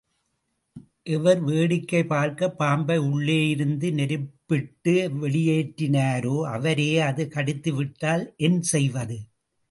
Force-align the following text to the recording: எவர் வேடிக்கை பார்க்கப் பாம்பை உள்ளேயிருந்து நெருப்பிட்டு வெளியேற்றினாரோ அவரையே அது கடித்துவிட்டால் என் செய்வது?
எவர் 1.05 1.39
வேடிக்கை 1.39 2.03
பார்க்கப் 2.05 2.57
பாம்பை 2.57 2.97
உள்ளேயிருந்து 3.07 3.91
நெருப்பிட்டு 3.91 4.93
வெளியேற்றினாரோ 5.21 6.35
அவரையே 6.51 6.99
அது 7.01 7.25
கடித்துவிட்டால் 7.35 8.23
என் 8.39 8.61
செய்வது? 8.71 9.17